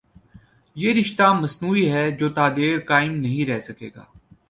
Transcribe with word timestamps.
یہ 0.75 0.93
رشتہ 0.93 1.23
مصنوعی 1.41 1.91
ہے 1.91 2.09
جو 2.11 2.29
تا 2.29 2.47
دیر 2.55 2.79
قائم 2.79 3.15
نہیں 3.15 3.45
رہ 3.45 3.59
سکے 3.59 3.89
گا۔ 3.95 4.03